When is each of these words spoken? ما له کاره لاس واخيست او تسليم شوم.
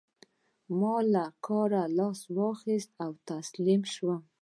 ما 0.79 0.95
له 1.13 1.25
کاره 1.45 1.83
لاس 1.97 2.19
واخيست 2.37 2.91
او 3.05 3.11
تسليم 3.29 3.81
شوم. 3.93 4.21